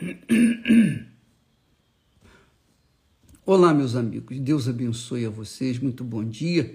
Olá, 3.44 3.74
meus 3.74 3.94
amigos, 3.94 4.38
Deus 4.38 4.66
abençoe 4.66 5.26
a 5.26 5.30
vocês, 5.30 5.78
muito 5.78 6.02
bom 6.02 6.24
dia. 6.24 6.74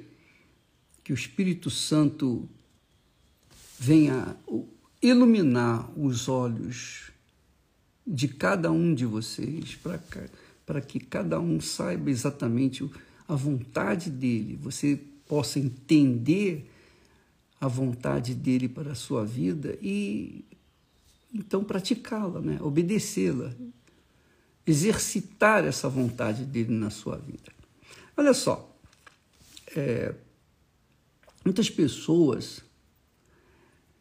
Que 1.03 1.11
o 1.11 1.15
Espírito 1.15 1.71
Santo 1.71 2.47
venha 3.79 4.37
iluminar 5.01 5.91
os 5.99 6.29
olhos 6.29 7.09
de 8.05 8.27
cada 8.27 8.71
um 8.71 8.93
de 8.93 9.07
vocês, 9.07 9.75
para 10.65 10.81
que 10.81 10.99
cada 10.99 11.39
um 11.39 11.59
saiba 11.59 12.11
exatamente 12.11 12.87
a 13.27 13.33
vontade 13.35 14.11
dele, 14.11 14.55
você 14.55 15.01
possa 15.27 15.57
entender 15.59 16.69
a 17.59 17.67
vontade 17.67 18.35
dele 18.35 18.69
para 18.69 18.91
a 18.91 18.95
sua 18.95 19.25
vida 19.25 19.75
e 19.81 20.45
então 21.35 21.63
praticá-la, 21.63 22.39
né? 22.39 22.57
obedecê-la, 22.61 23.53
exercitar 24.65 25.65
essa 25.65 25.89
vontade 25.89 26.45
dele 26.45 26.73
na 26.73 26.89
sua 26.89 27.17
vida. 27.17 27.51
Olha 28.15 28.33
só, 28.33 28.73
é, 29.75 30.15
muitas 31.43 31.69
pessoas 31.69 32.63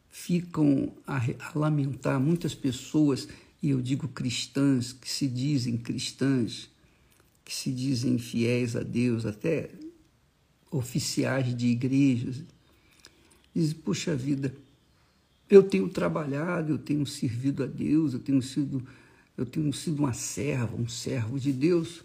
ficam 0.09 0.93
a, 1.05 1.17
a, 1.17 1.59
lamentar, 1.59 2.19
muitas 2.19 2.55
pessoas, 2.55 3.27
e 3.61 3.69
eu 3.69 3.81
digo 3.81 4.07
cristãs, 4.07 4.93
que 4.93 5.09
se 5.09 5.27
dizem 5.27 5.77
cristãs, 5.77 6.69
que 7.43 7.53
se 7.53 7.71
dizem 7.71 8.17
fiéis 8.17 8.75
a 8.75 8.81
Deus, 8.81 9.25
até 9.25 9.69
oficiais 10.71 11.55
de 11.55 11.67
igrejas, 11.67 12.41
dizem, 13.53 13.75
puxa 13.75 14.15
vida, 14.15 14.55
eu 15.49 15.63
tenho 15.63 15.87
trabalhado, 15.89 16.73
eu 16.73 16.77
tenho 16.77 17.05
servido 17.05 17.63
a 17.63 17.67
Deus, 17.67 18.13
eu 18.13 18.19
tenho 18.19 18.41
sido, 18.41 18.85
eu 19.37 19.45
tenho 19.45 19.71
sido 19.73 19.99
uma 19.99 20.13
serva, 20.13 20.75
um 20.75 20.87
servo 20.87 21.39
de 21.39 21.51
Deus. 21.51 22.03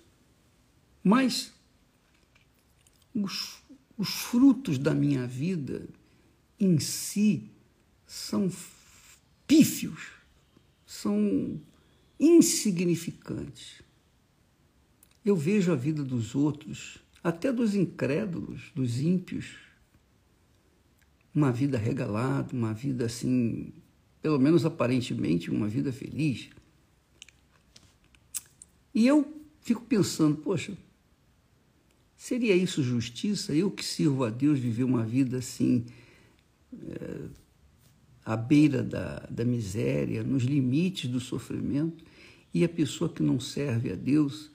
Mas 1.02 1.52
os, 3.14 3.62
os 3.96 4.08
frutos 4.08 4.78
da 4.78 4.94
minha 4.94 5.26
vida 5.26 5.88
em 6.58 6.78
si 6.78 7.50
são 8.06 8.50
pífios, 9.46 10.08
são 10.86 11.60
insignificantes. 12.18 13.82
Eu 15.24 15.34
vejo 15.34 15.72
a 15.72 15.76
vida 15.76 16.04
dos 16.04 16.34
outros, 16.34 16.98
até 17.22 17.52
dos 17.52 17.74
incrédulos, 17.74 18.70
dos 18.74 19.00
ímpios, 19.00 19.69
uma 21.34 21.52
vida 21.52 21.78
regalada, 21.78 22.54
uma 22.54 22.74
vida 22.74 23.06
assim, 23.06 23.72
pelo 24.20 24.38
menos 24.38 24.64
aparentemente, 24.64 25.50
uma 25.50 25.68
vida 25.68 25.92
feliz. 25.92 26.48
E 28.94 29.06
eu 29.06 29.40
fico 29.60 29.82
pensando, 29.82 30.36
poxa, 30.36 30.76
seria 32.16 32.54
isso 32.54 32.82
justiça? 32.82 33.54
Eu 33.54 33.70
que 33.70 33.84
sirvo 33.84 34.24
a 34.24 34.30
Deus 34.30 34.58
viver 34.58 34.84
uma 34.84 35.04
vida 35.04 35.38
assim, 35.38 35.86
é, 36.72 37.20
à 38.24 38.36
beira 38.36 38.82
da, 38.82 39.26
da 39.30 39.44
miséria, 39.44 40.22
nos 40.22 40.42
limites 40.42 41.08
do 41.08 41.20
sofrimento, 41.20 42.04
e 42.52 42.64
a 42.64 42.68
pessoa 42.68 43.08
que 43.08 43.22
não 43.22 43.38
serve 43.38 43.92
a 43.92 43.94
Deus 43.94 44.50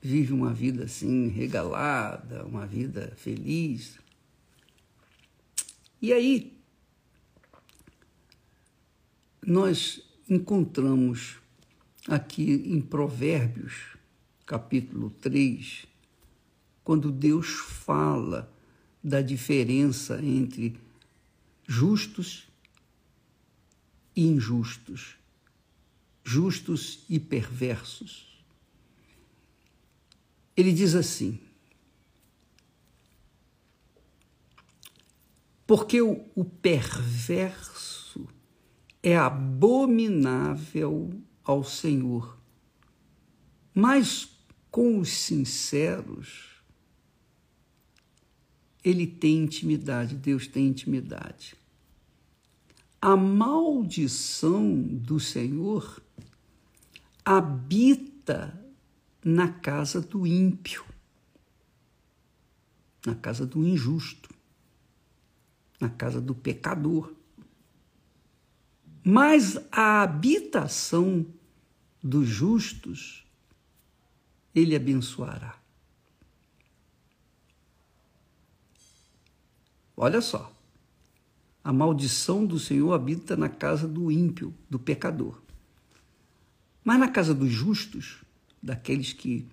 vive 0.00 0.32
uma 0.32 0.52
vida 0.52 0.84
assim, 0.84 1.28
regalada, 1.28 2.44
uma 2.44 2.66
vida 2.66 3.12
feliz. 3.16 3.98
E 6.00 6.12
aí, 6.12 6.56
nós 9.44 10.02
encontramos 10.28 11.36
aqui 12.06 12.52
em 12.66 12.80
Provérbios, 12.80 13.96
capítulo 14.44 15.10
3, 15.10 15.86
quando 16.84 17.10
Deus 17.10 17.48
fala 17.48 18.52
da 19.02 19.22
diferença 19.22 20.22
entre 20.22 20.78
justos 21.66 22.46
e 24.14 24.26
injustos, 24.26 25.16
justos 26.22 27.04
e 27.08 27.18
perversos. 27.18 28.44
Ele 30.56 30.72
diz 30.72 30.94
assim: 30.94 31.40
Porque 35.66 36.00
o, 36.00 36.24
o 36.34 36.44
perverso 36.44 38.28
é 39.02 39.16
abominável 39.16 41.12
ao 41.42 41.64
Senhor, 41.64 42.38
mas 43.74 44.28
com 44.70 44.98
os 45.00 45.10
sinceros, 45.10 46.62
ele 48.84 49.06
tem 49.06 49.38
intimidade, 49.38 50.14
Deus 50.14 50.46
tem 50.46 50.68
intimidade. 50.68 51.56
A 53.00 53.16
maldição 53.16 54.80
do 54.82 55.18
Senhor 55.18 56.00
habita 57.24 58.58
na 59.24 59.48
casa 59.48 60.00
do 60.00 60.26
ímpio, 60.26 60.84
na 63.04 63.14
casa 63.14 63.44
do 63.44 63.66
injusto 63.66 64.25
na 65.80 65.88
casa 65.88 66.20
do 66.20 66.34
pecador. 66.34 67.12
Mas 69.04 69.58
a 69.70 70.02
habitação 70.02 71.26
dos 72.02 72.26
justos 72.26 73.24
ele 74.54 74.74
abençoará. 74.74 75.58
Olha 79.96 80.20
só. 80.20 80.52
A 81.62 81.72
maldição 81.72 82.46
do 82.46 82.58
Senhor 82.58 82.92
habita 82.92 83.36
na 83.36 83.48
casa 83.48 83.88
do 83.88 84.10
ímpio, 84.10 84.54
do 84.70 84.78
pecador. 84.78 85.40
Mas 86.84 87.00
na 87.00 87.08
casa 87.08 87.34
dos 87.34 87.50
justos, 87.50 88.18
daqueles 88.62 89.12
que 89.12 89.46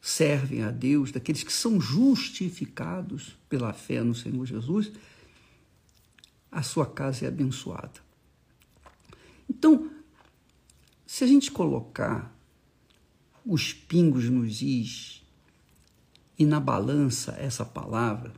servem 0.00 0.62
a 0.62 0.70
Deus, 0.70 1.10
daqueles 1.10 1.42
que 1.42 1.52
são 1.52 1.80
justificados 1.80 3.36
pela 3.48 3.72
fé 3.72 4.02
no 4.02 4.14
Senhor 4.14 4.46
Jesus, 4.46 4.92
a 6.50 6.62
sua 6.62 6.86
casa 6.86 7.24
é 7.24 7.28
abençoada. 7.28 8.00
Então, 9.48 9.90
se 11.06 11.24
a 11.24 11.26
gente 11.26 11.50
colocar 11.50 12.34
os 13.44 13.72
pingos 13.72 14.28
nos 14.28 14.60
is 14.60 15.24
e 16.38 16.44
na 16.44 16.60
balança 16.60 17.32
essa 17.38 17.64
palavra 17.64 18.32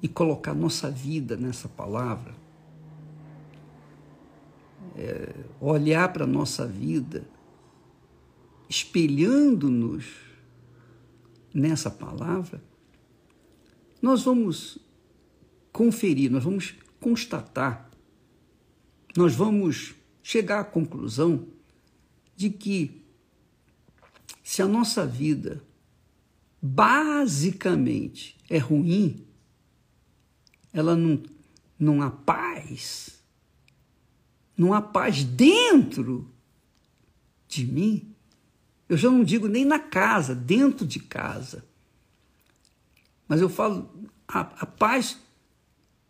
e 0.00 0.08
colocar 0.08 0.54
nossa 0.54 0.90
vida 0.90 1.36
nessa 1.36 1.68
palavra, 1.68 2.34
é, 4.94 5.34
olhar 5.60 6.12
para 6.12 6.24
a 6.24 6.28
nossa 6.28 6.66
vida 6.66 7.28
espelhando-nos 8.68 10.06
nessa 11.52 11.90
palavra, 11.90 12.62
nós 14.00 14.22
vamos 14.22 14.78
conferir, 15.72 16.30
nós 16.30 16.44
vamos 16.44 16.74
constatar, 17.00 17.90
nós 19.16 19.34
vamos 19.34 19.94
chegar 20.22 20.60
à 20.60 20.64
conclusão 20.64 21.46
de 22.34 22.50
que 22.50 23.02
se 24.42 24.60
a 24.62 24.66
nossa 24.66 25.06
vida 25.06 25.62
basicamente 26.60 28.36
é 28.48 28.58
ruim, 28.58 29.26
ela 30.72 30.96
não, 30.96 31.22
não 31.78 32.02
há 32.02 32.10
paz, 32.10 33.22
não 34.56 34.72
há 34.72 34.82
paz 34.82 35.24
dentro 35.24 36.30
de 37.48 37.64
mim. 37.64 38.14
Eu 38.88 38.96
já 38.96 39.10
não 39.10 39.24
digo 39.24 39.48
nem 39.48 39.64
na 39.64 39.78
casa, 39.78 40.34
dentro 40.34 40.86
de 40.86 41.00
casa. 41.00 41.64
Mas 43.26 43.40
eu 43.40 43.48
falo 43.48 43.90
a, 44.28 44.40
a 44.40 44.66
paz 44.66 45.18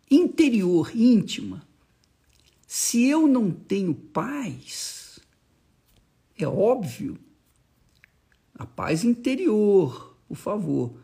interior, 0.09 0.91
íntima. 0.95 1.65
Se 2.65 3.05
eu 3.05 3.27
não 3.27 3.51
tenho 3.51 3.93
paz, 3.93 5.19
é 6.37 6.47
óbvio, 6.47 7.17
a 8.53 8.65
paz 8.65 9.03
interior, 9.03 10.17
por 10.27 10.35
favor. 10.35 10.99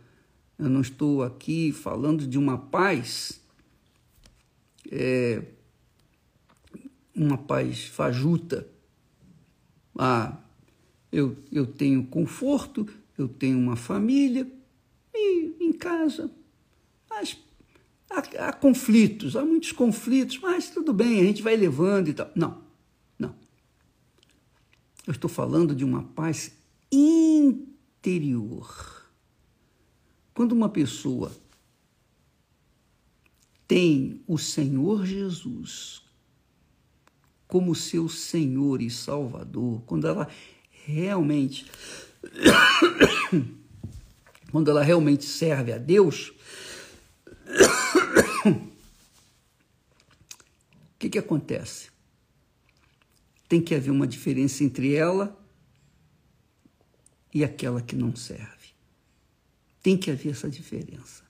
Eu 0.58 0.70
não 0.70 0.82
estou 0.82 1.24
aqui 1.24 1.72
falando 1.72 2.28
de 2.28 2.38
uma 2.38 2.58
paz, 2.58 3.42
é, 4.92 5.44
uma 7.16 7.38
paz 7.38 7.86
fajuta. 7.86 8.68
Ah, 9.98 10.38
eu, 11.12 11.38
eu 11.52 11.66
tenho 11.66 12.06
conforto, 12.08 12.88
eu 13.18 13.28
tenho 13.28 13.58
uma 13.58 13.76
família 13.76 14.52
e 15.14 15.56
em 15.60 15.72
casa. 15.72 16.32
Mas 17.10 17.38
Há, 18.10 18.48
há, 18.48 18.54
conflitos, 18.54 19.36
há 19.36 19.44
muitos 19.44 19.72
conflitos, 19.72 20.40
mas 20.40 20.70
tudo 20.70 20.94
bem, 20.94 21.20
a 21.20 21.24
gente 21.24 21.42
vai 21.42 21.56
levando 21.56 22.10
e 22.10 22.14
tal. 22.14 22.30
Não, 22.36 22.62
não. 23.18 23.36
Eu 25.06 25.12
estou 25.12 25.30
falando 25.30 25.76
de 25.76 25.84
uma 25.84 26.04
paz 26.04 26.52
interior. 26.92 28.70
Quando 30.34 30.52
uma 30.52 30.70
pessoa 30.70 31.32
tem 33.68 34.22
o 34.28 34.38
Senhor 34.38 35.06
Jesus 35.06 36.04
como 37.48 37.76
seu 37.76 38.10
Senhor 38.10 38.82
e 38.82 38.90
Salvador, 38.90 39.84
quando 39.86 40.08
ela 40.08 40.28
realmente 40.86 41.66
quando 44.52 44.70
ela 44.70 44.84
realmente 44.84 45.26
serve 45.26 45.72
a 45.72 45.78
Deus, 45.78 46.34
o 48.46 48.60
que, 51.00 51.10
que 51.10 51.20
acontece? 51.20 51.90
Tem 53.48 53.62
que 53.62 53.76
haver 53.76 53.92
uma 53.92 54.08
diferença 54.08 54.64
entre 54.64 54.96
ela 54.96 55.40
e 57.34 57.44
aquela 57.44 57.82
que 57.82 57.96
não 57.96 58.16
serve. 58.16 58.74
Tem 59.82 59.98
que 59.98 60.10
haver 60.10 60.32
essa 60.32 60.50
diferença. 60.50 61.24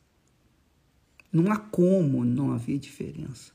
Não 1.32 1.52
há 1.52 1.58
como 1.58 2.24
não 2.24 2.52
haver 2.52 2.78
diferença. 2.78 3.52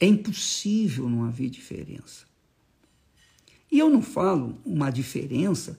É 0.00 0.06
impossível 0.06 1.08
não 1.08 1.24
haver 1.24 1.50
diferença. 1.50 2.26
E 3.70 3.78
eu 3.78 3.90
não 3.90 4.00
falo 4.00 4.58
uma 4.64 4.90
diferença 4.90 5.78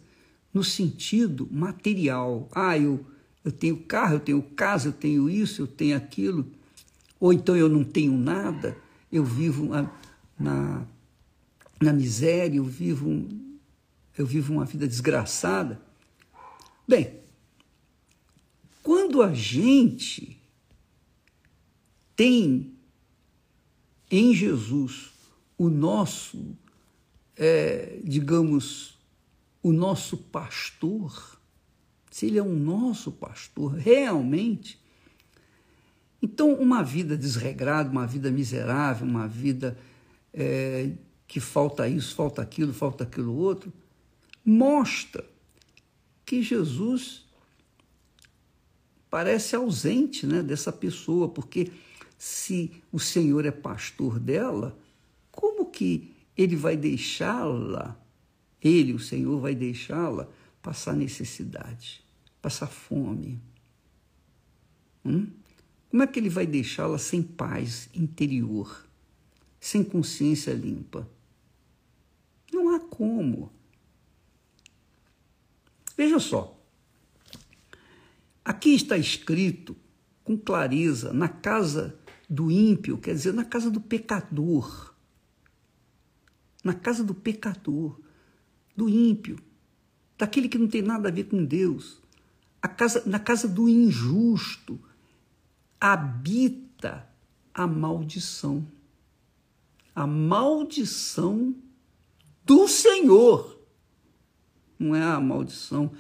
no 0.54 0.64
sentido 0.64 1.48
material. 1.52 2.48
Ah, 2.52 2.78
eu 2.78 3.04
eu 3.44 3.52
tenho 3.52 3.78
carro, 3.78 4.16
eu 4.16 4.20
tenho 4.20 4.42
casa, 4.42 4.90
eu 4.90 4.94
tenho 4.94 5.30
isso, 5.30 5.62
eu 5.62 5.68
tenho 5.68 5.96
aquilo, 5.96 6.46
ou 7.20 7.34
então 7.34 7.56
eu 7.56 7.70
não 7.70 7.84
tenho 7.84 8.18
nada, 8.18 8.78
eu 9.12 9.24
vivo 9.24 9.70
na, 10.38 10.86
na 11.80 11.94
miséria, 11.94 12.58
eu 12.58 12.66
vivo, 12.66 13.28
eu 14.18 14.26
vivo 14.26 14.54
uma 14.54 14.66
vida 14.66 14.88
desgraçada. 14.88 15.82
Bem, 16.88 17.20
quando 18.84 19.22
a 19.22 19.34
gente 19.34 20.42
tem 22.16 22.74
em 24.12 24.34
Jesus 24.34 25.12
o 25.58 25.70
nosso, 25.70 26.56
é, 27.38 28.00
digamos, 28.04 28.98
o 29.62 29.72
nosso 29.72 30.18
pastor, 30.18 31.39
se 32.10 32.26
ele 32.26 32.38
é 32.38 32.42
o 32.42 32.54
nosso 32.54 33.12
pastor 33.12 33.74
realmente, 33.74 34.80
então 36.22 36.54
uma 36.54 36.84
vida 36.84 37.18
desregrada, 37.18 37.90
uma 37.90 38.06
vida 38.06 38.30
miserável, 38.32 39.08
uma 39.08 39.28
vida 39.28 39.78
é, 40.34 40.92
que 41.28 41.40
falta 41.40 41.88
isso, 41.88 42.16
falta 42.16 42.42
aquilo, 42.42 42.74
falta 42.74 43.04
aquilo 43.04 43.36
outro, 43.36 43.72
mostra 44.44 45.26
que 46.26 46.42
Jesus 46.42 47.26
parece 49.10 49.56
ausente 49.56 50.28
né, 50.28 50.44
dessa 50.44 50.72
pessoa, 50.72 51.30
porque 51.30 51.72
se 52.18 52.72
o 52.92 53.00
Senhor 53.00 53.46
é 53.46 53.52
pastor 53.52 54.20
dela, 54.20 54.78
como 55.32 55.66
que 55.66 56.14
ele 56.38 56.56
vai 56.56 56.76
deixá-la, 56.76 58.00
ele, 58.62 58.94
o 58.94 59.00
Senhor, 59.00 59.40
vai 59.40 59.56
deixá-la 59.56 60.28
passar 60.62 60.94
necessidade? 60.94 62.04
passar 62.42 62.68
fome? 62.68 63.40
Hum? 65.06 65.32
Como 65.90 66.04
é 66.04 66.08
que 66.08 66.20
ele 66.20 66.30
vai 66.30 66.46
deixá-la 66.46 66.98
sem 66.98 67.22
paz 67.22 67.90
interior, 67.94 68.86
sem 69.60 69.84
consciência 69.84 70.54
limpa? 70.54 71.10
Não 72.54 72.76
há 72.76 72.80
como. 72.80 73.52
Veja 75.98 76.20
só. 76.20 76.56
Aqui 78.46 78.74
está 78.74 78.98
escrito 78.98 79.76
com 80.24 80.38
clareza, 80.38 81.12
na 81.12 81.28
casa 81.28 82.00
do 82.30 82.52
ímpio, 82.52 82.98
quer 82.98 83.14
dizer, 83.14 83.34
na 83.34 83.44
casa 83.44 83.70
do 83.70 83.82
pecador. 83.82 84.94
Na 86.64 86.74
casa 86.74 87.04
do 87.04 87.16
pecador, 87.16 88.00
do 88.76 88.88
ímpio, 88.88 89.40
daquele 90.20 90.48
que 90.48 90.60
não 90.60 90.68
tem 90.68 90.84
nada 90.84 91.10
a 91.10 91.12
ver 91.12 91.24
com 91.24 91.44
Deus 91.44 92.00
casa, 92.68 93.04
na 93.06 93.20
casa 93.20 93.48
do 93.48 93.70
injusto 93.70 94.80
habita 95.80 97.08
a 97.54 97.66
maldição. 97.66 98.68
A 99.96 100.06
maldição 100.06 101.56
do 102.44 102.68
Senhor. 102.68 103.58
Não 104.78 104.96
é 104.96 105.04
a 105.04 105.20
maldição 105.20 105.92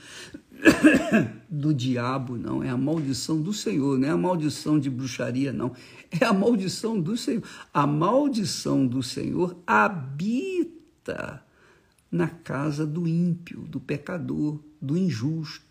do 1.50 1.74
diabo, 1.74 2.38
não. 2.38 2.64
É 2.64 2.70
a 2.70 2.78
maldição 2.78 3.42
do 3.42 3.54
Senhor. 3.54 3.98
Não 3.98 4.08
é 4.08 4.12
a 4.12 4.18
maldição 4.18 4.80
de 4.80 4.90
bruxaria, 4.90 5.52
não. 5.54 5.74
É 6.12 6.26
a 6.26 6.34
maldição 6.34 7.00
do 7.00 7.16
Senhor. 7.16 7.44
A 7.74 7.86
maldição 7.86 8.88
do 8.88 9.04
Senhor 9.04 9.58
habita 9.68 11.44
na 12.12 12.28
casa 12.28 12.86
do 12.86 13.08
ímpio, 13.08 13.62
do 13.62 13.80
pecador, 13.80 14.60
do 14.82 14.98
injusto 14.98 15.70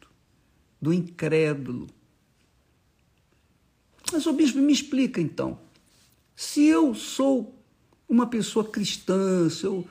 do 0.80 0.92
incrédulo. 0.92 1.88
Mas 4.12 4.26
o 4.26 4.32
bispo 4.32 4.58
me 4.58 4.72
explica 4.72 5.20
então. 5.20 5.60
Se 6.34 6.64
eu 6.64 6.94
sou 6.94 7.54
uma 8.08 8.26
pessoa 8.26 8.64
cristã, 8.64 9.50
se 9.50 9.66
eu, 9.66 9.86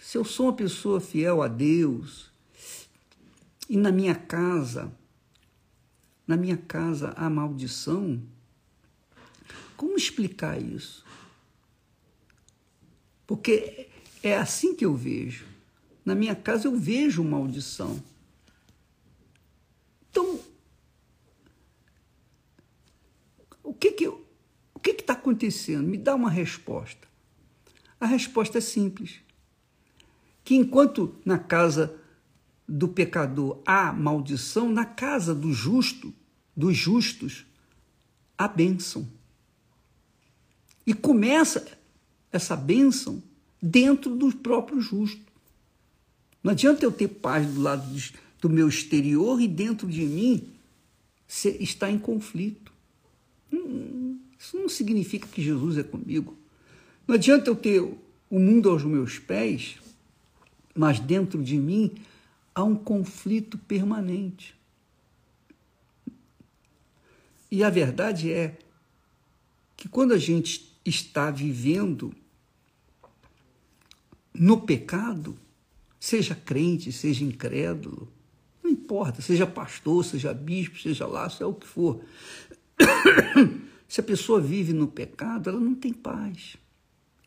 se 0.00 0.18
eu 0.18 0.24
sou 0.24 0.46
uma 0.46 0.54
pessoa 0.54 1.00
fiel 1.00 1.42
a 1.42 1.48
Deus, 1.48 2.30
e 3.68 3.76
na 3.76 3.92
minha 3.92 4.14
casa, 4.14 4.92
na 6.26 6.36
minha 6.36 6.56
casa 6.56 7.12
há 7.16 7.30
maldição, 7.30 8.20
como 9.76 9.96
explicar 9.96 10.60
isso? 10.60 11.04
Porque 13.26 13.88
é 14.22 14.36
assim 14.36 14.74
que 14.74 14.84
eu 14.84 14.94
vejo. 14.94 15.46
Na 16.04 16.14
minha 16.14 16.34
casa 16.34 16.66
eu 16.66 16.76
vejo 16.76 17.24
maldição. 17.24 18.02
Então, 20.10 20.40
o 23.62 23.72
que 23.72 23.92
que 23.92 24.08
o 24.08 24.20
que 24.82 24.90
está 24.90 25.12
acontecendo? 25.12 25.88
Me 25.88 25.96
dá 25.96 26.14
uma 26.14 26.30
resposta. 26.30 27.06
A 28.00 28.06
resposta 28.06 28.58
é 28.58 28.60
simples. 28.60 29.20
Que 30.44 30.56
enquanto 30.56 31.14
na 31.24 31.38
casa 31.38 31.96
do 32.68 32.88
pecador 32.88 33.62
há 33.64 33.92
maldição, 33.92 34.68
na 34.68 34.84
casa 34.84 35.34
do 35.34 35.52
justo, 35.52 36.12
dos 36.56 36.76
justos, 36.76 37.46
há 38.36 38.48
bênção. 38.48 39.08
E 40.84 40.92
começa 40.92 41.78
essa 42.32 42.56
bênção 42.56 43.22
dentro 43.62 44.16
do 44.16 44.34
próprio 44.34 44.80
justo. 44.80 45.22
Não 46.42 46.50
adianta 46.50 46.84
eu 46.84 46.90
ter 46.90 47.06
paz 47.06 47.46
do 47.46 47.62
lado 47.62 47.86
do 48.40 48.50
meu 48.50 48.68
exterior 48.68 49.40
e 49.40 49.46
dentro 49.46 49.86
de 49.86 50.02
mim 50.02 50.48
está 51.60 51.88
em 51.88 51.98
conflito. 51.98 52.72
Hum, 53.52 54.18
isso 54.36 54.58
não 54.58 54.68
significa 54.68 55.28
que 55.28 55.40
Jesus 55.40 55.78
é 55.78 55.84
comigo. 55.84 56.36
Não 57.06 57.14
adianta 57.14 57.48
eu 57.48 57.54
ter 57.54 57.80
o 57.80 58.38
mundo 58.38 58.68
aos 58.68 58.82
meus 58.82 59.18
pés, 59.18 59.76
mas 60.74 60.98
dentro 60.98 61.42
de 61.42 61.56
mim 61.56 61.92
há 62.52 62.64
um 62.64 62.74
conflito 62.74 63.56
permanente. 63.56 64.54
E 67.50 67.62
a 67.62 67.70
verdade 67.70 68.32
é 68.32 68.58
que 69.76 69.88
quando 69.88 70.12
a 70.12 70.18
gente 70.18 70.72
está 70.84 71.30
vivendo 71.30 72.14
no 74.34 74.60
pecado, 74.60 75.38
seja 75.98 76.34
crente, 76.34 76.90
seja 76.92 77.24
incrédulo, 77.24 78.12
importa, 78.64 79.22
seja 79.22 79.46
pastor, 79.46 80.04
seja 80.04 80.32
bispo, 80.32 80.78
seja 80.78 81.06
lá, 81.06 81.28
seja 81.28 81.46
o 81.46 81.54
que 81.54 81.66
for. 81.66 82.02
Se 83.88 84.00
a 84.00 84.04
pessoa 84.04 84.40
vive 84.40 84.72
no 84.72 84.88
pecado, 84.88 85.50
ela 85.50 85.60
não 85.60 85.74
tem 85.74 85.92
paz. 85.92 86.56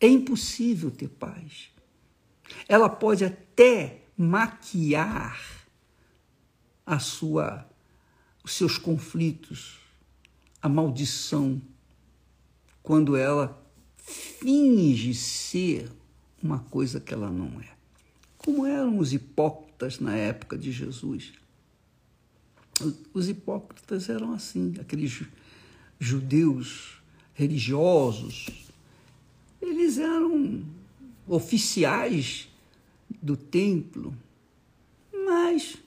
É 0.02 0.08
impossível 0.08 0.90
ter 0.90 1.08
paz. 1.08 1.70
Ela 2.68 2.90
pode 2.90 3.24
até 3.24 4.02
maquiar 4.18 5.40
a 6.86 7.00
sua 7.00 7.68
os 8.44 8.54
seus 8.54 8.78
conflitos, 8.78 9.80
a 10.62 10.70
maldição, 10.70 11.60
quando 12.84 13.16
ela 13.16 13.60
finge 13.98 15.16
ser 15.16 15.92
uma 16.46 16.60
coisa 16.60 17.00
que 17.00 17.14
ela 17.14 17.30
não 17.30 17.60
é. 17.60 17.70
Como 18.38 18.66
eram 18.66 19.00
os 19.00 19.12
hipócritas 19.12 20.00
na 20.00 20.16
época 20.16 20.56
de 20.56 20.72
Jesus. 20.72 21.34
Os 23.14 23.28
hipócritas 23.28 24.10
eram 24.10 24.32
assim, 24.34 24.76
aqueles 24.80 25.24
judeus 26.00 27.02
religiosos. 27.34 28.48
Eles 29.60 29.98
eram 29.98 30.64
oficiais 31.28 32.48
do 33.22 33.36
templo, 33.36 34.16
mas 35.12 35.78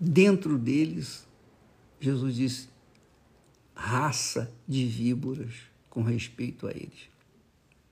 dentro 0.00 0.58
deles, 0.58 1.24
Jesus 2.00 2.34
disse, 2.34 2.68
raça 3.74 4.52
de 4.66 4.86
víboras 4.86 5.67
com 5.98 6.02
respeito 6.04 6.68
a 6.68 6.70
eles. 6.70 7.10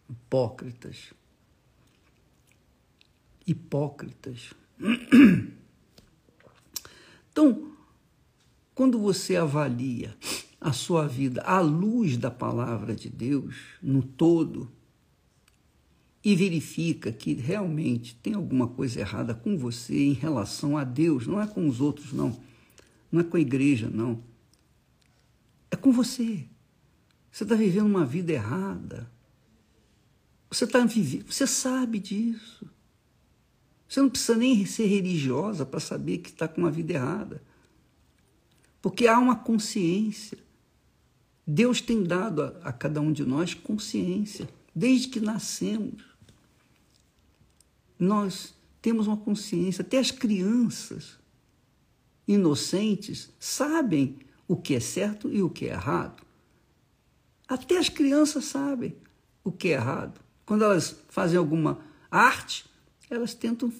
Hipócritas. 0.08 1.12
Hipócritas. 3.44 4.54
Então, 7.32 7.70
quando 8.74 8.98
você 8.98 9.36
avalia 9.36 10.16
a 10.58 10.72
sua 10.72 11.06
vida 11.06 11.42
à 11.42 11.60
luz 11.60 12.16
da 12.16 12.30
palavra 12.30 12.96
de 12.96 13.10
Deus, 13.10 13.54
no 13.82 14.02
todo, 14.02 14.72
e 16.24 16.34
verifica 16.34 17.12
que 17.12 17.34
realmente 17.34 18.14
tem 18.14 18.32
alguma 18.32 18.66
coisa 18.66 19.00
errada 19.00 19.34
com 19.34 19.58
você 19.58 19.98
em 19.98 20.14
relação 20.14 20.78
a 20.78 20.84
Deus, 20.84 21.26
não 21.26 21.38
é 21.42 21.46
com 21.46 21.68
os 21.68 21.78
outros, 21.78 22.10
não. 22.14 22.40
Não 23.12 23.20
é 23.20 23.24
com 23.24 23.36
a 23.36 23.40
igreja, 23.40 23.90
não. 23.90 24.22
É 25.70 25.76
com 25.76 25.92
você. 25.92 26.48
Você 27.36 27.42
está 27.42 27.54
vivendo 27.54 27.84
uma 27.84 28.06
vida 28.06 28.32
errada. 28.32 29.06
Você 30.50 30.64
está 30.64 30.82
vivendo, 30.86 31.30
você 31.30 31.46
sabe 31.46 31.98
disso. 31.98 32.66
Você 33.86 34.00
não 34.00 34.08
precisa 34.08 34.38
nem 34.38 34.64
ser 34.64 34.86
religiosa 34.86 35.66
para 35.66 35.78
saber 35.78 36.16
que 36.16 36.30
está 36.30 36.48
com 36.48 36.62
uma 36.62 36.70
vida 36.70 36.94
errada. 36.94 37.42
Porque 38.80 39.06
há 39.06 39.18
uma 39.18 39.36
consciência. 39.36 40.38
Deus 41.46 41.82
tem 41.82 42.02
dado 42.02 42.42
a, 42.42 42.46
a 42.62 42.72
cada 42.72 43.02
um 43.02 43.12
de 43.12 43.22
nós 43.22 43.52
consciência, 43.52 44.48
desde 44.74 45.08
que 45.08 45.20
nascemos. 45.20 46.04
Nós 47.98 48.54
temos 48.80 49.06
uma 49.06 49.16
consciência, 49.18 49.82
até 49.82 49.98
as 49.98 50.10
crianças 50.10 51.18
inocentes 52.26 53.28
sabem 53.38 54.20
o 54.48 54.56
que 54.56 54.74
é 54.74 54.80
certo 54.80 55.30
e 55.30 55.42
o 55.42 55.50
que 55.50 55.66
é 55.66 55.72
errado. 55.72 56.24
Até 57.48 57.78
as 57.78 57.88
crianças 57.88 58.44
sabem 58.46 58.96
o 59.44 59.52
que 59.52 59.68
é 59.68 59.72
errado. 59.72 60.20
Quando 60.44 60.64
elas 60.64 60.96
fazem 61.08 61.38
alguma 61.38 61.80
arte, 62.10 62.66
elas 63.08 63.34
tentam 63.34 63.72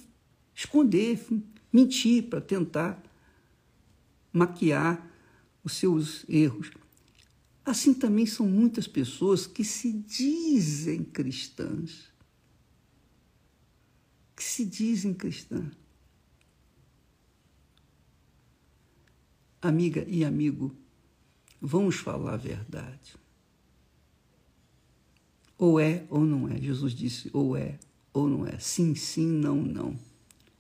esconder, 0.55 1.25
mentir 1.73 2.29
para 2.29 2.41
tentar 2.41 3.03
maquiar 4.33 5.11
os 5.65 5.73
seus 5.73 6.25
erros. 6.29 6.71
Assim 7.65 7.93
também 7.93 8.27
são 8.27 8.47
muitas 8.47 8.87
pessoas 8.87 9.47
que 9.47 9.65
se 9.65 9.93
dizem 9.93 11.03
cristãs. 11.03 12.13
Que 14.37 14.45
se 14.45 14.65
dizem 14.65 15.13
cristãs. 15.13 15.73
Amiga 19.61 20.05
e 20.07 20.25
amigo, 20.25 20.77
vamos 21.61 21.97
falar 21.97 22.35
a 22.35 22.37
verdade. 22.37 23.17
Ou 25.59 25.81
é 25.81 26.05
ou 26.11 26.21
não 26.21 26.49
é. 26.49 26.61
Jesus 26.61 26.95
disse 26.95 27.31
ou 27.33 27.57
é 27.57 27.79
ou 28.13 28.29
não 28.29 28.47
é. 28.47 28.59
Sim, 28.59 28.95
sim, 28.95 29.27
não, 29.27 29.57
não. 29.57 29.97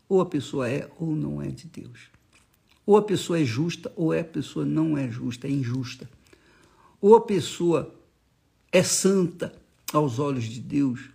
Ou 0.09 0.21
a 0.21 0.27
pessoa 0.27 0.69
é 0.69 0.91
ou 0.99 1.15
não 1.15 1.43
é 1.43 1.49
de 1.49 1.67
Deus. 1.67 2.09
Ou 2.85 2.97
a 2.97 3.03
pessoa 3.03 3.41
é 3.41 3.45
justa 3.45 3.93
ou 3.97 4.13
a 4.13 4.23
pessoa 4.23 4.65
não 4.65 4.97
é 4.97 5.11
justa, 5.11 5.47
é 5.47 5.51
injusta. 5.51 6.09
Ou 7.01 7.15
a 7.15 7.21
pessoa 7.21 7.95
é 8.73 8.83
santa 8.83 9.53
aos 9.93 10.19
olhos 10.19 10.45
de 10.45 10.61
Deus, 10.61 11.11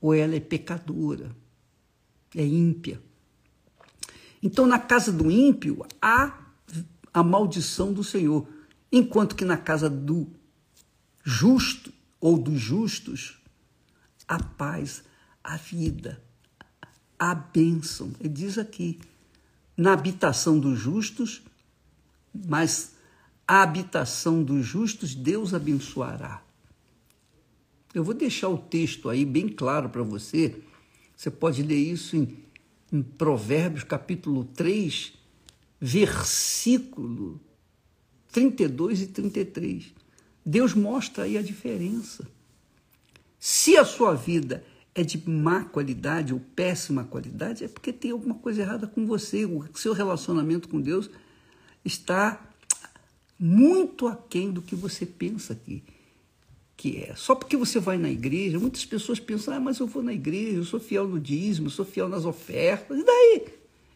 ou 0.00 0.14
ela 0.14 0.34
é 0.34 0.40
pecadora, 0.40 1.34
é 2.34 2.44
ímpia. 2.44 3.00
Então, 4.42 4.66
na 4.66 4.78
casa 4.78 5.12
do 5.12 5.30
ímpio 5.30 5.84
há 6.00 6.38
a 7.12 7.22
maldição 7.22 7.92
do 7.92 8.02
Senhor, 8.02 8.46
enquanto 8.90 9.36
que 9.36 9.44
na 9.44 9.56
casa 9.56 9.90
do 9.90 10.28
justo 11.22 11.92
ou 12.20 12.36
dos 12.36 12.60
justos, 12.60 13.38
a 14.28 14.42
paz, 14.42 15.02
a 15.42 15.56
vida, 15.56 16.22
a 17.18 17.34
bênção. 17.34 18.12
Ele 18.20 18.28
diz 18.28 18.58
aqui, 18.58 19.00
na 19.76 19.92
habitação 19.92 20.58
dos 20.58 20.78
justos, 20.78 21.42
mas 22.32 22.94
a 23.48 23.62
habitação 23.62 24.44
dos 24.44 24.64
justos 24.64 25.14
Deus 25.14 25.54
abençoará. 25.54 26.42
Eu 27.92 28.04
vou 28.04 28.14
deixar 28.14 28.48
o 28.48 28.58
texto 28.58 29.08
aí 29.08 29.24
bem 29.24 29.48
claro 29.48 29.88
para 29.88 30.02
você. 30.02 30.62
Você 31.16 31.30
pode 31.30 31.62
ler 31.62 31.78
isso 31.78 32.16
em, 32.16 32.38
em 32.92 33.02
Provérbios 33.02 33.82
capítulo 33.82 34.44
3, 34.44 35.12
versículo 35.80 37.40
32 38.30 39.02
e 39.02 39.06
33. 39.08 39.92
Deus 40.50 40.74
mostra 40.74 41.24
aí 41.24 41.38
a 41.38 41.42
diferença. 41.42 42.26
Se 43.38 43.76
a 43.76 43.84
sua 43.84 44.14
vida 44.14 44.64
é 44.92 45.04
de 45.04 45.16
má 45.28 45.64
qualidade 45.64 46.34
ou 46.34 46.40
péssima 46.40 47.04
qualidade, 47.04 47.64
é 47.64 47.68
porque 47.68 47.92
tem 47.92 48.10
alguma 48.10 48.34
coisa 48.34 48.62
errada 48.62 48.88
com 48.88 49.06
você. 49.06 49.44
O 49.44 49.64
seu 49.74 49.92
relacionamento 49.92 50.68
com 50.68 50.80
Deus 50.80 51.08
está 51.84 52.44
muito 53.38 54.08
aquém 54.08 54.50
do 54.50 54.60
que 54.60 54.74
você 54.74 55.06
pensa 55.06 55.54
que, 55.54 55.84
que 56.76 56.96
é. 56.98 57.14
Só 57.14 57.36
porque 57.36 57.56
você 57.56 57.78
vai 57.78 57.96
na 57.96 58.10
igreja, 58.10 58.58
muitas 58.58 58.84
pessoas 58.84 59.20
pensam, 59.20 59.54
ah, 59.54 59.60
mas 59.60 59.78
eu 59.78 59.86
vou 59.86 60.02
na 60.02 60.12
igreja, 60.12 60.56
eu 60.56 60.64
sou 60.64 60.80
fiel 60.80 61.06
no 61.06 61.20
dízimo, 61.20 61.68
eu 61.68 61.70
sou 61.70 61.84
fiel 61.84 62.08
nas 62.08 62.24
ofertas. 62.24 62.98
E 62.98 63.04
daí? 63.04 63.44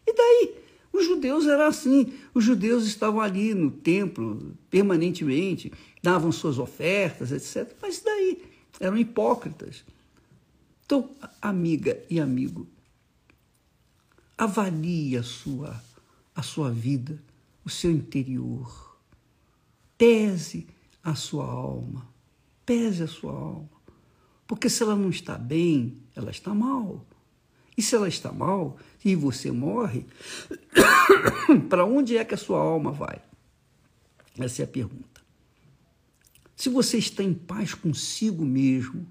E 0.07 0.13
daí? 0.13 0.64
Os 0.95 1.05
judeus 1.05 1.45
eram 1.45 1.65
assim. 1.65 2.13
Os 2.33 2.43
judeus 2.43 2.85
estavam 2.85 3.19
ali 3.19 3.53
no 3.53 3.69
templo 3.69 4.55
permanentemente, 4.69 5.71
davam 6.01 6.31
suas 6.31 6.57
ofertas, 6.57 7.31
etc. 7.31 7.75
Mas 7.81 8.01
daí? 8.01 8.41
Eram 8.79 8.97
hipócritas. 8.97 9.83
Então, 10.85 11.09
amiga 11.41 12.01
e 12.09 12.19
amigo, 12.19 12.67
avalie 14.37 15.17
a 15.17 15.23
sua, 15.23 15.83
a 16.33 16.41
sua 16.41 16.71
vida, 16.71 17.21
o 17.65 17.69
seu 17.69 17.91
interior. 17.91 18.97
Pese 19.97 20.67
a 21.03 21.13
sua 21.13 21.45
alma. 21.45 22.07
Pese 22.65 23.03
a 23.03 23.07
sua 23.07 23.33
alma. 23.33 23.69
Porque 24.47 24.69
se 24.69 24.81
ela 24.83 24.95
não 24.95 25.09
está 25.09 25.37
bem, 25.37 25.97
ela 26.15 26.31
está 26.31 26.53
mal. 26.53 27.05
E 27.77 27.81
se 27.81 27.95
ela 27.95 28.07
está 28.07 28.31
mal 28.31 28.77
e 29.05 29.15
você 29.15 29.51
morre, 29.51 30.03
para 31.69 31.85
onde 31.85 32.17
é 32.17 32.25
que 32.25 32.33
a 32.33 32.37
sua 32.37 32.59
alma 32.59 32.91
vai? 32.91 33.21
Essa 34.39 34.63
é 34.63 34.65
a 34.65 34.67
pergunta. 34.67 35.21
Se 36.55 36.69
você 36.69 36.97
está 36.97 37.21
em 37.21 37.33
paz 37.33 37.75
consigo 37.75 38.43
mesmo 38.43 39.05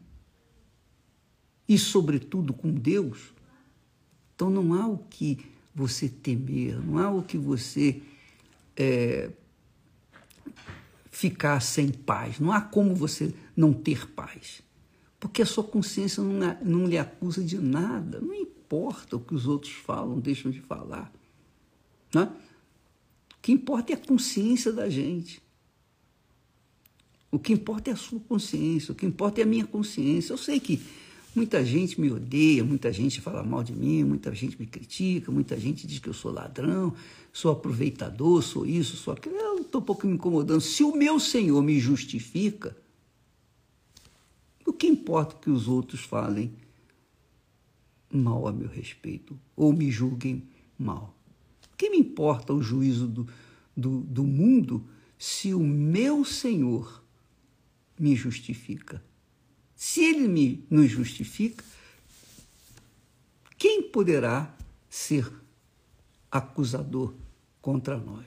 e, 1.68 1.78
sobretudo, 1.78 2.52
com 2.52 2.72
Deus, 2.72 3.32
então 4.34 4.50
não 4.50 4.74
há 4.74 4.88
o 4.88 4.98
que 4.98 5.38
você 5.72 6.08
temer, 6.08 6.84
não 6.84 6.98
há 6.98 7.10
o 7.10 7.22
que 7.22 7.38
você 7.38 8.02
é, 8.76 9.30
ficar 11.08 11.60
sem 11.60 11.90
paz, 11.90 12.40
não 12.40 12.50
há 12.50 12.60
como 12.60 12.96
você 12.96 13.32
não 13.56 13.72
ter 13.72 14.10
paz. 14.10 14.60
Porque 15.20 15.40
a 15.40 15.46
sua 15.46 15.62
consciência 15.62 16.20
não, 16.20 16.58
não 16.62 16.86
lhe 16.86 16.98
acusa 16.98 17.44
de 17.44 17.58
nada, 17.58 18.20
não 18.20 18.34
importa 18.64 19.16
o 19.16 19.20
que 19.20 19.34
os 19.34 19.46
outros 19.46 19.72
falam, 19.72 20.18
deixam 20.18 20.50
de 20.50 20.60
falar. 20.60 21.12
Né? 22.14 22.30
O 23.36 23.42
que 23.42 23.52
importa 23.52 23.92
é 23.92 23.94
a 23.94 23.98
consciência 23.98 24.72
da 24.72 24.88
gente. 24.88 25.42
O 27.30 27.38
que 27.38 27.52
importa 27.52 27.90
é 27.90 27.92
a 27.92 27.96
sua 27.96 28.20
consciência, 28.20 28.92
o 28.92 28.94
que 28.94 29.04
importa 29.04 29.40
é 29.40 29.44
a 29.44 29.46
minha 29.46 29.66
consciência. 29.66 30.32
Eu 30.32 30.38
sei 30.38 30.58
que 30.60 30.80
muita 31.34 31.64
gente 31.64 32.00
me 32.00 32.10
odeia, 32.10 32.64
muita 32.64 32.92
gente 32.92 33.20
fala 33.20 33.42
mal 33.42 33.62
de 33.62 33.72
mim, 33.72 34.04
muita 34.04 34.34
gente 34.34 34.58
me 34.58 34.66
critica, 34.66 35.30
muita 35.30 35.58
gente 35.58 35.86
diz 35.86 35.98
que 35.98 36.08
eu 36.08 36.14
sou 36.14 36.32
ladrão, 36.32 36.94
sou 37.32 37.50
aproveitador, 37.50 38.40
sou 38.40 38.64
isso, 38.64 38.96
sou 38.96 39.12
aquilo. 39.12 39.34
Eu 39.34 39.62
estou 39.62 39.80
um 39.80 39.84
pouco 39.84 40.06
me 40.06 40.14
incomodando. 40.14 40.60
Se 40.60 40.84
o 40.84 40.96
meu 40.96 41.18
Senhor 41.18 41.60
me 41.60 41.78
justifica, 41.78 42.76
o 44.64 44.72
que 44.72 44.86
importa 44.86 45.36
que 45.40 45.50
os 45.50 45.68
outros 45.68 46.00
falem 46.00 46.52
mal 48.16 48.46
a 48.46 48.52
meu 48.52 48.68
respeito 48.68 49.38
ou 49.56 49.72
me 49.72 49.90
julguem 49.90 50.48
mal? 50.78 51.16
Que 51.76 51.90
me 51.90 51.98
importa 51.98 52.52
o 52.52 52.62
juízo 52.62 53.06
do, 53.06 53.28
do, 53.76 54.00
do 54.00 54.24
mundo 54.24 54.86
se 55.18 55.54
o 55.54 55.60
meu 55.60 56.24
Senhor 56.24 57.02
me 57.98 58.14
justifica? 58.14 59.02
Se 59.74 60.02
ele 60.02 60.28
me, 60.28 60.64
nos 60.70 60.90
justifica, 60.90 61.64
quem 63.58 63.82
poderá 63.82 64.54
ser 64.88 65.30
acusador 66.30 67.14
contra 67.60 67.98
nós? 67.98 68.26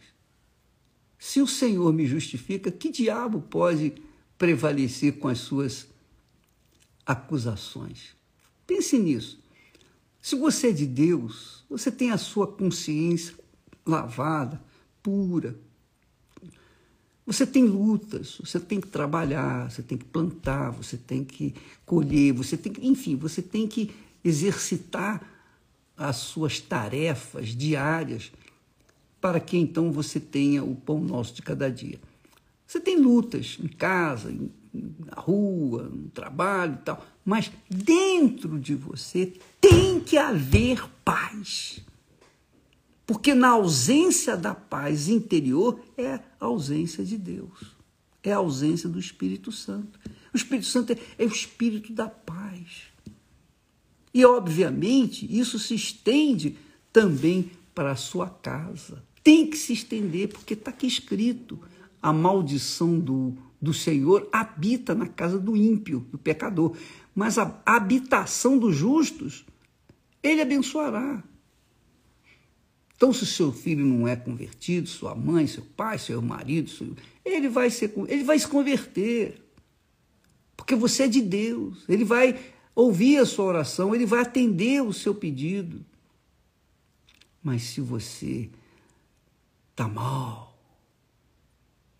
Se 1.17 1.41
o 1.41 1.47
Senhor 1.47 1.91
me 1.93 2.05
justifica, 2.05 2.71
que 2.71 2.91
diabo 2.91 3.41
pode 3.41 3.93
prevalecer 4.37 5.17
com 5.17 5.27
as 5.27 5.39
suas 5.39 5.87
acusações. 7.05 8.15
Pense 8.65 8.97
nisso. 8.99 9.39
Se 10.21 10.35
você 10.35 10.69
é 10.69 10.73
de 10.73 10.85
Deus, 10.85 11.63
você 11.69 11.91
tem 11.91 12.11
a 12.11 12.17
sua 12.17 12.47
consciência 12.47 13.35
lavada, 13.85 14.61
pura. 15.01 15.57
Você 17.25 17.45
tem 17.45 17.65
lutas, 17.65 18.37
você 18.39 18.59
tem 18.59 18.79
que 18.79 18.87
trabalhar, 18.87 19.69
você 19.69 19.83
tem 19.83 19.97
que 19.97 20.05
plantar, 20.05 20.71
você 20.71 20.97
tem 20.97 21.23
que 21.23 21.53
colher, 21.85 22.33
você 22.33 22.55
tem 22.55 22.71
que, 22.71 22.85
enfim, 22.87 23.15
você 23.15 23.41
tem 23.41 23.67
que 23.67 23.91
exercitar 24.23 25.21
as 25.97 26.17
suas 26.17 26.59
tarefas 26.59 27.49
diárias 27.49 28.31
para 29.19 29.39
que 29.39 29.57
então 29.57 29.91
você 29.91 30.19
tenha 30.19 30.63
o 30.63 30.75
pão 30.75 30.99
nosso 31.01 31.33
de 31.33 31.41
cada 31.41 31.69
dia. 31.69 31.99
Você 32.65 32.79
tem 32.79 32.97
lutas 32.97 33.57
em 33.61 33.67
casa, 33.67 34.31
em, 34.31 34.51
na 35.05 35.21
rua, 35.21 35.83
no 35.83 36.09
trabalho 36.09 36.73
e 36.73 36.85
tal, 36.85 37.05
mas 37.23 37.51
dentro 37.69 38.59
de 38.59 38.75
você 38.75 39.33
tem 39.59 39.99
que 39.99 40.17
haver 40.17 40.87
paz. 41.03 41.79
Porque 43.05 43.33
na 43.33 43.49
ausência 43.49 44.35
da 44.35 44.53
paz 44.53 45.07
interior 45.07 45.79
é 45.97 46.15
a 46.15 46.21
ausência 46.39 47.05
de 47.05 47.17
Deus, 47.17 47.75
é 48.21 48.33
a 48.33 48.37
ausência 48.37 48.89
do 48.89 48.99
Espírito 48.99 49.51
Santo. 49.51 49.99
O 50.33 50.37
Espírito 50.37 50.67
Santo 50.67 50.91
é, 50.91 50.97
é 51.17 51.25
o 51.25 51.29
espírito 51.29 51.93
da 51.93 52.09
paz. 52.09 52.87
E, 54.13 54.25
obviamente, 54.25 55.27
isso 55.29 55.57
se 55.59 55.75
estende 55.75 56.57
também 56.91 57.51
para 57.73 57.91
a 57.91 57.95
sua 57.95 58.29
casa. 58.29 59.03
Tem 59.23 59.47
que 59.49 59.57
se 59.57 59.73
estender, 59.73 60.29
porque 60.29 60.53
está 60.53 60.71
aqui 60.71 60.87
escrito: 60.87 61.59
a 62.01 62.11
maldição 62.11 62.99
do, 62.99 63.37
do 63.61 63.73
Senhor 63.73 64.29
habita 64.31 64.93
na 64.93 65.07
casa 65.07 65.39
do 65.39 65.55
ímpio, 65.55 66.01
do 66.11 66.17
pecador. 66.17 66.75
Mas 67.13 67.37
a 67.37 67.61
habitação 67.65 68.57
dos 68.57 68.75
justos, 68.75 69.45
ele 70.21 70.41
abençoará. 70.41 71.23
Então, 72.95 73.13
se 73.13 73.25
seu 73.25 73.51
filho 73.51 73.85
não 73.85 74.07
é 74.07 74.15
convertido, 74.15 74.87
sua 74.87 75.13
mãe, 75.13 75.45
seu 75.45 75.63
pai, 75.63 75.99
seu 75.99 76.21
marido, 76.21 76.69
seu... 76.69 76.95
ele, 77.23 77.47
vai 77.47 77.69
ser, 77.69 77.93
ele 78.07 78.23
vai 78.23 78.39
se 78.39 78.47
converter. 78.47 79.39
Porque 80.55 80.75
você 80.75 81.03
é 81.03 81.07
de 81.07 81.21
Deus. 81.21 81.85
Ele 81.87 82.03
vai 82.03 82.39
ouvir 82.73 83.17
a 83.17 83.25
sua 83.25 83.45
oração, 83.45 83.93
ele 83.93 84.05
vai 84.05 84.21
atender 84.21 84.83
o 84.83 84.93
seu 84.93 85.13
pedido. 85.13 85.83
Mas 87.41 87.63
se 87.63 87.81
você 87.81 88.49
está 89.71 89.87
mal, 89.87 90.59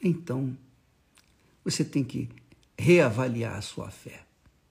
então 0.02 0.56
você 1.70 1.84
tem 1.84 2.04
que 2.04 2.30
reavaliar 2.78 3.56
a 3.56 3.62
sua 3.62 3.90
fé. 3.90 4.26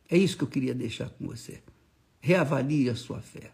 É 0.09 0.17
isso 0.17 0.37
que 0.37 0.45
eu 0.45 0.49
queria 0.49 0.75
deixar 0.75 1.11
com 1.11 1.27
você. 1.27 1.63
Reavalie 2.21 2.89
a 2.89 2.95
sua 2.95 3.21
fé, 3.21 3.53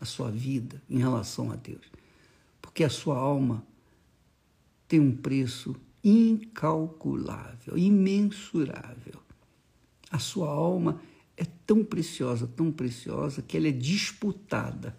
a 0.00 0.04
sua 0.04 0.30
vida 0.30 0.82
em 0.88 0.98
relação 0.98 1.50
a 1.50 1.56
Deus 1.56 1.92
porque 2.72 2.84
a 2.84 2.88
sua 2.88 3.18
alma 3.18 3.62
tem 4.88 4.98
um 4.98 5.14
preço 5.14 5.76
incalculável, 6.02 7.76
imensurável. 7.76 9.20
A 10.10 10.18
sua 10.18 10.48
alma 10.48 10.98
é 11.36 11.44
tão 11.66 11.84
preciosa, 11.84 12.46
tão 12.46 12.72
preciosa, 12.72 13.42
que 13.42 13.58
ela 13.58 13.68
é 13.68 13.72
disputada 13.72 14.96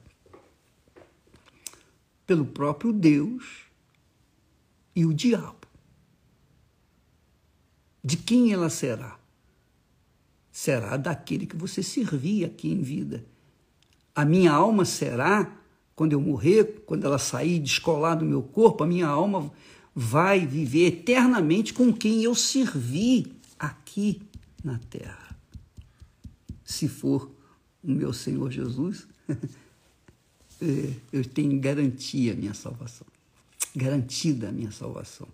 pelo 2.28 2.46
próprio 2.46 2.94
Deus 2.94 3.64
e 4.96 5.04
o 5.04 5.14
diabo. 5.14 5.63
De 8.04 8.18
quem 8.18 8.52
ela 8.52 8.70
será? 8.70 9.18
Será 10.52 10.98
daquele 10.98 11.46
que 11.46 11.56
você 11.56 11.82
servia 11.82 12.48
aqui 12.48 12.70
em 12.70 12.82
vida. 12.82 13.26
A 14.14 14.26
minha 14.26 14.52
alma 14.52 14.86
será 14.86 15.52
quando 15.96 16.14
eu 16.14 16.22
morrer, 16.22 16.84
quando 16.86 17.06
ela 17.06 17.18
sair 17.18 17.60
descolar 17.60 18.16
do 18.16 18.26
meu 18.26 18.42
corpo, 18.42 18.84
a 18.84 18.88
minha 18.88 19.08
alma 19.08 19.52
vai 19.96 20.46
viver 20.46 20.88
eternamente 20.88 21.74
com 21.74 21.94
quem 21.94 22.24
eu 22.24 22.36
servi 22.36 23.34
aqui 23.58 24.22
na 24.64 24.80
terra. 24.90 25.36
Se 26.64 26.88
for 26.88 27.32
o 27.84 27.92
meu 27.92 28.12
Senhor 28.12 28.52
Jesus, 28.52 29.08
é, 30.62 30.94
eu 31.12 31.24
tenho 31.24 31.60
garantia 31.60 32.34
a 32.34 32.36
minha 32.36 32.54
salvação. 32.54 33.06
Garantida 33.76 34.50
a 34.50 34.52
minha 34.52 34.72
salvação. 34.72 35.28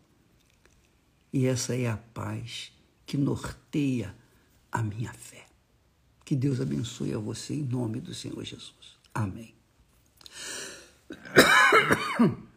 E 1.32 1.46
essa 1.46 1.76
é 1.76 1.88
a 1.88 1.98
paz 1.98 2.72
que 3.06 3.18
norteia 3.18 4.16
a 4.72 4.82
minha 4.82 5.14
fé. 5.14 5.46
Que 6.26 6.36
Deus 6.36 6.62
abençoe 6.62 7.14
a 7.14 7.18
você 7.18 7.54
em 7.54 7.64
nome 7.64 8.00
do 8.00 8.14
Senhor 8.14 8.44
Jesus. 8.44 8.98
Amém. 9.14 9.54